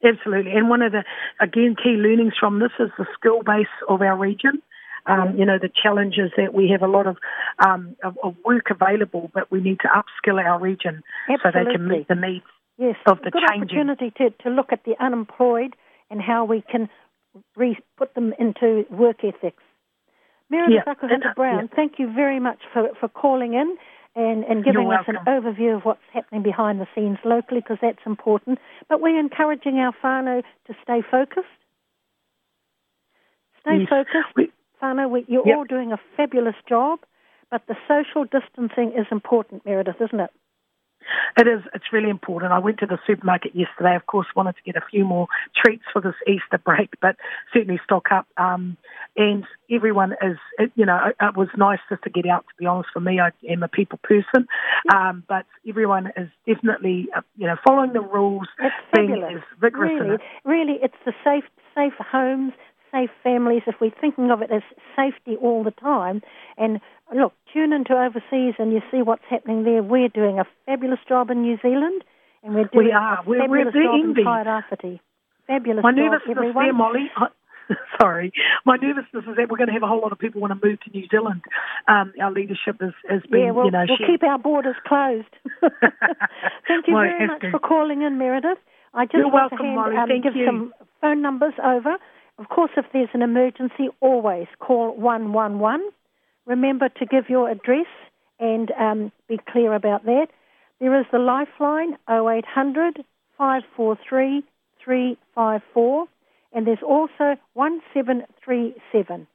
Absolutely, 0.04 0.52
and 0.52 0.70
one 0.70 0.84
of 0.84 0.92
the 0.92 1.04
again 1.40 1.76
key 1.82 1.92
learnings 1.92 2.34
from 2.40 2.60
this 2.60 2.72
is 2.80 2.90
the 2.98 3.06
skill 3.18 3.42
base 3.44 3.66
of 3.90 4.02
our 4.02 4.18
region. 4.18 4.62
Um, 5.08 5.38
you 5.38 5.46
know, 5.46 5.58
the 5.60 5.70
challenges 5.70 6.32
that 6.36 6.54
we 6.54 6.70
have 6.72 6.82
a 6.82 6.92
lot 6.92 7.06
of, 7.06 7.18
um, 7.64 7.96
of, 8.04 8.18
of 8.24 8.36
work 8.44 8.72
available, 8.72 9.30
but 9.36 9.52
we 9.52 9.62
need 9.62 9.78
to 9.82 9.88
upskill 9.88 10.44
our 10.44 10.60
region 10.60 11.04
Absolutely. 11.30 11.62
so 11.62 11.70
they 11.70 11.72
can 11.72 11.88
meet 11.88 12.08
the 12.08 12.16
needs 12.16 12.44
yes, 12.78 12.96
of 13.06 13.20
the 13.24 13.32
good 13.32 13.44
changing. 13.50 13.80
opportunity 13.80 14.12
to, 14.18 14.30
to 14.44 14.50
look 14.50 14.72
at 14.72 14.84
the 14.86 14.96
unemployed 15.04 15.76
and 16.10 16.22
how 16.22 16.46
we 16.46 16.62
can 16.62 16.90
re- 17.56 17.78
put 17.98 18.14
them 18.16 18.34
into 18.40 18.86
work 18.90 19.24
ethics. 19.24 19.64
Meredith 20.50 20.84
Yeah, 20.86 20.94
and- 21.02 21.26
uh, 21.26 21.34
Brown, 21.36 21.70
thank 21.76 21.98
you 22.00 22.12
very 22.14 22.40
much 22.40 22.60
for, 22.72 22.90
for 23.00 23.08
calling 23.08 23.54
in 23.54 23.78
and, 24.16 24.44
and 24.46 24.64
giving 24.64 24.92
us 24.92 25.06
an 25.08 25.18
overview 25.28 25.76
of 25.76 25.84
what's 25.84 26.00
happening 26.14 26.44
behind 26.44 26.80
the 26.80 26.88
scenes 26.96 27.18
locally 27.26 27.60
because 27.62 27.78
that's 27.82 28.06
important. 28.06 28.60
But 28.88 29.02
we're 29.02 29.20
encouraging 29.20 29.78
our 29.80 29.94
whānau 30.04 30.44
to 30.68 30.74
stay 30.84 31.02
focused. 31.10 31.48
Stay 33.62 33.80
Yes. 33.80 33.90
focused. 33.90 34.36
We- 34.36 34.52
we, 35.10 35.26
you're 35.28 35.48
Yep. 35.48 35.58
all 35.58 35.64
doing 35.64 35.92
a 35.92 35.98
fabulous 36.16 36.56
job, 36.70 37.00
but 37.50 37.66
the 37.66 37.76
social 37.88 38.24
distancing 38.24 38.92
is 38.94 39.08
important, 39.12 39.66
Meredith, 39.66 40.00
isn't 40.00 40.20
it? 40.20 40.30
It 41.38 41.48
is. 41.48 41.62
It's 41.74 41.92
really 41.92 42.10
important. 42.10 42.52
I 42.54 42.60
went 42.60 42.80
to 42.80 42.86
the 42.86 42.98
supermarket 43.06 43.56
yesterday. 43.56 43.96
Of 43.96 44.06
course, 44.08 44.28
wanted 44.36 44.56
to 44.56 44.62
get 44.66 44.76
a 44.76 44.86
few 44.90 45.04
more 45.06 45.28
treats 45.56 45.84
for 45.92 46.02
this 46.02 46.16
Easter 46.28 46.58
break, 46.58 46.90
but 47.02 47.16
certainly 47.54 47.80
stock 47.84 48.08
up. 48.12 48.28
Um, 48.38 48.78
and 49.18 49.46
everyone 49.72 50.14
is, 50.22 50.38
it, 50.58 50.72
you 50.76 50.86
know, 50.86 51.00
it, 51.08 51.16
it 51.22 51.36
was 51.38 51.48
nice 51.58 51.80
just 51.90 52.04
to 52.04 52.10
get 52.10 52.26
out. 52.26 52.46
To 52.48 52.54
be 52.58 52.66
honest, 52.66 52.90
for 52.94 53.00
me, 53.00 53.20
I 53.20 53.32
am 53.50 53.64
a 53.64 53.68
people 53.68 54.00
person, 54.04 54.48
um, 54.94 55.24
but 55.28 55.46
everyone 55.68 56.12
is 56.18 56.30
definitely, 56.48 57.08
uh, 57.16 57.22
you 57.38 57.48
know, 57.48 57.56
following 57.66 57.94
the 57.94 58.02
rules, 58.02 58.48
It's 58.60 58.76
being 58.94 59.10
fabulous. 59.10 59.44
as 59.44 59.60
vigorous 59.60 59.92
in 59.92 59.98
really, 60.00 60.16
it. 60.16 60.22
really, 60.44 60.80
it's 60.82 60.96
the 61.06 61.14
safe, 61.24 61.44
safe 61.76 61.94
homes, 62.00 62.54
safe 62.96 63.10
families. 63.24 63.64
If 63.68 63.76
we're 63.82 63.92
thinking 64.00 64.32
of 64.32 64.42
it 64.42 64.52
as 64.52 64.62
safety 64.96 65.36
all 65.42 65.64
the 65.64 65.72
time, 65.72 66.22
and 66.58 66.80
look, 67.14 67.34
tune 67.54 67.74
into 67.74 67.94
overseas 67.94 68.56
and 68.58 68.72
you 68.72 68.82
see 68.92 69.02
what's 69.02 69.24
happening 69.30 69.64
there. 69.64 69.84
We're 69.84 70.08
doing 70.10 70.40
a 70.40 70.46
fabulous 70.66 71.00
job 71.08 71.30
in 71.30 71.42
New 71.42 71.58
Zealand, 71.62 72.04
and 72.44 72.56
we're 72.56 72.70
We 72.74 72.86
doing 72.86 72.96
are. 72.96 73.20
a 73.20 73.24
We're- 73.28 73.48
we're 73.48 73.66
fabulous 73.66 73.74
the 73.74 73.84
job 73.84 73.96
in 73.96 74.02
envy. 74.86 75.02
Fabulous 75.48 75.84
My 75.84 75.92
job, 75.92 75.98
nervousness 75.98 76.38
everyone. 76.38 76.64
there, 76.66 76.74
Molly. 76.74 77.12
I, 77.18 77.28
sorry, 78.02 78.32
my 78.64 78.78
nervousness 78.78 79.26
is 79.28 79.36
that 79.38 79.50
we're 79.50 79.58
going 79.58 79.68
to 79.68 79.74
have 79.74 79.82
a 79.84 79.88
whole 79.88 80.00
lot 80.02 80.12
of 80.12 80.20
people 80.20 80.40
want 80.40 80.54
to 80.60 80.68
move 80.68 80.80
to 80.82 80.90
New 80.92 81.08
Zealand. 81.10 81.42
Um, 81.88 82.14
our 82.22 82.32
leadership 82.32 82.78
has, 82.80 82.94
has 83.10 83.22
been, 83.30 83.42
yeah, 83.42 83.52
we'll, 83.52 83.66
you 83.66 83.72
know, 83.72 83.86
we'll 83.90 83.98
shared- 83.98 84.10
keep 84.10 84.24
our 84.24 84.38
borders 84.38 84.76
closed. 84.86 85.28
Thank 86.68 86.88
you 86.88 86.94
Well, 86.94 87.04
very 87.04 87.28
much 87.28 87.42
to. 87.42 87.52
for 87.52 87.60
calling 87.60 88.02
in, 88.04 88.18
Meredith. 88.18 88.58
I 88.94 89.06
just 89.06 89.16
You're 89.16 89.30
want 89.30 89.52
to 89.52 89.58
hand, 89.98 90.12
um, 90.12 90.22
give 90.22 90.36
you. 90.36 90.46
some 90.46 90.74
phone 91.02 91.22
numbers 91.22 91.54
over. 91.64 91.98
Of 92.38 92.50
course, 92.50 92.72
if 92.76 92.86
there's 92.92 93.10
an 93.14 93.22
emergency, 93.22 93.90
always 94.02 94.48
call 94.60 94.96
111. 94.96 95.90
Remember 96.46 96.90
to 96.90 97.06
give 97.06 97.30
your 97.30 97.50
address 97.50 97.88
and 98.40 98.72
um, 98.72 99.12
be 99.30 99.40
clear 99.50 99.74
about 99.74 100.04
that. 100.06 100.28
There 100.80 101.00
is 101.00 101.06
the 101.12 101.20
lifeline 101.20 101.98
0800 102.10 103.04
543 103.38 104.44
354, 104.84 106.06
and 106.54 106.68
there's 106.68 106.84
also 106.86 107.38
1737. 107.54 109.28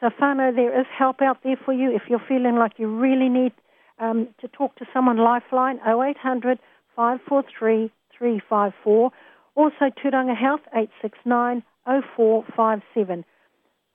So, 0.00 0.08
whānau, 0.20 0.54
there 0.54 0.78
is 0.78 0.86
help 0.98 1.22
out 1.22 1.38
there 1.44 1.56
for 1.64 1.72
you 1.72 1.94
if 1.94 2.02
you're 2.08 2.22
feeling 2.26 2.56
like 2.56 2.72
you 2.78 2.88
really 2.88 3.28
need 3.28 3.52
um, 3.98 4.28
to 4.40 4.48
talk 4.48 4.76
to 4.76 4.86
someone. 4.92 5.18
Lifeline 5.18 5.78
0800 5.86 6.58
543 6.96 7.90
354. 8.18 9.10
Also, 9.54 9.90
Turanga 10.02 10.36
Health 10.36 10.60
869 10.74 11.62
0457. 11.86 13.24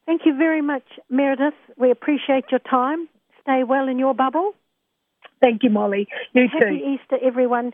Thank 0.05 0.21
you 0.25 0.36
very 0.38 0.62
much, 0.62 0.83
Meredith. 1.10 1.53
We 1.77 1.91
appreciate 1.91 2.45
your 2.50 2.60
time. 2.60 3.07
Stay 3.41 3.63
well 3.63 3.88
in 3.88 4.00
your 4.00 4.13
bubble. 4.13 4.53
Thank 5.41 5.63
you, 5.63 5.69
Molly. 5.69 6.07
You 6.33 6.48
too. 6.48 6.53
Happy 6.60 6.79
too. 6.79 6.98
Easter, 7.01 7.17
everyone. 7.25 7.71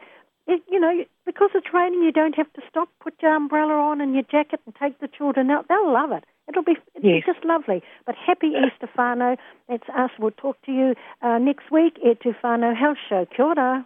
It, 0.49 0.61
you 0.71 0.79
know, 0.79 1.03
because 1.25 1.49
it's 1.55 1.67
raining, 1.73 2.03
you 2.03 2.11
don't 2.13 2.35
have 2.35 2.51
to 2.53 2.61
stop. 2.69 2.87
Put 3.03 3.15
your 3.21 3.35
umbrella 3.35 3.73
on 3.73 3.99
and 3.99 4.13
your 4.13 4.23
jacket 4.23 4.61
and 4.65 4.73
take 4.75 4.99
the 4.99 5.09
children 5.09 5.49
out. 5.51 5.67
They'll 5.67 5.91
love 5.91 6.11
it. 6.13 6.23
It'll 6.47 6.63
be 6.63 6.77
it'll 6.95 7.01
be 7.01 7.15
Yes. 7.15 7.23
just 7.25 7.43
lovely. 7.45 7.83
But 8.05 8.15
happy 8.15 8.47
Easter, 8.65 8.89
whānau. 8.97 9.37
That's 9.67 9.87
us. 9.89 10.11
We'll 10.17 10.31
talk 10.31 10.55
to 10.65 10.71
you 10.71 10.95
uh, 11.21 11.37
next 11.39 11.69
week 11.71 11.97
at 12.09 12.21
Tu 12.21 12.33
Whānau 12.41 12.73
Health 12.75 12.97
Show. 13.09 13.25
Kia 13.35 13.45
ora. 13.45 13.85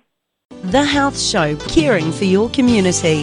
The 0.65 0.83
Health 0.83 1.19
Show, 1.19 1.55
caring 1.55 2.11
for 2.11 2.25
your 2.25 2.47
community. 2.51 3.17